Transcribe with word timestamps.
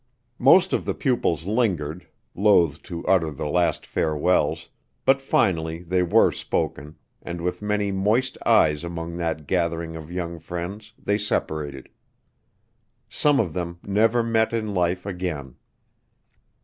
Most 0.39 0.73
of 0.73 0.83
the 0.85 0.95
pupils 0.95 1.45
lingered, 1.45 2.07
loth 2.33 2.81
to 2.81 3.05
utter 3.05 3.29
the 3.29 3.45
last 3.47 3.85
farewells, 3.85 4.69
but 5.05 5.21
finally 5.21 5.83
they 5.83 6.01
were 6.01 6.31
spoken, 6.31 6.95
and 7.21 7.39
with 7.39 7.61
many 7.61 7.91
moist 7.91 8.35
eyes 8.43 8.83
among 8.83 9.17
that 9.17 9.45
gathering 9.45 9.95
of 9.95 10.11
young 10.11 10.39
friends 10.39 10.91
they 10.97 11.19
separated. 11.19 11.87
Some 13.09 13.39
of 13.39 13.53
them 13.53 13.77
never 13.83 14.23
met 14.23 14.53
in 14.53 14.73
life 14.73 15.05
again. 15.05 15.57